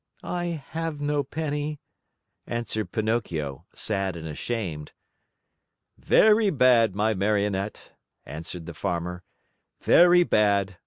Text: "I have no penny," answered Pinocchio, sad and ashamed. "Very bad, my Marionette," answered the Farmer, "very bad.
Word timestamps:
"I 0.23 0.45
have 0.69 0.99
no 0.99 1.23
penny," 1.23 1.79
answered 2.47 2.91
Pinocchio, 2.91 3.67
sad 3.75 4.15
and 4.15 4.27
ashamed. 4.27 4.93
"Very 5.95 6.49
bad, 6.49 6.95
my 6.95 7.13
Marionette," 7.13 7.91
answered 8.25 8.65
the 8.65 8.73
Farmer, 8.73 9.23
"very 9.79 10.23
bad. 10.23 10.77